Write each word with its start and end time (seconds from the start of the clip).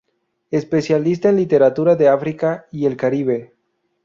Especialista 0.49 1.29
en 1.29 1.35
literatura 1.35 1.95
de 1.95 2.07
África 2.09 2.65
y 2.71 2.87
el 2.87 2.97
Caribe. 2.97 3.53